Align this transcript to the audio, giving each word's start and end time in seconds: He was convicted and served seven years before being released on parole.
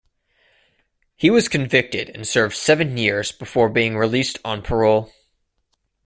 He 1.15 1.29
was 1.29 1.47
convicted 1.47 2.09
and 2.09 2.27
served 2.27 2.55
seven 2.55 2.97
years 2.97 3.31
before 3.31 3.69
being 3.69 3.95
released 3.95 4.39
on 4.43 4.63
parole. 4.63 5.11